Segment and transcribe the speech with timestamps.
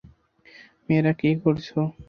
[0.85, 1.79] মেয়েরা কী করছো?